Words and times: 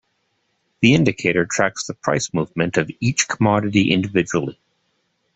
The 0.79 0.95
indicator 0.95 1.45
tracks 1.45 1.85
the 1.85 1.93
price 1.93 2.33
movement 2.33 2.75
of 2.77 2.89
each 3.01 3.27
commodity 3.27 3.91
individually. 3.91 4.59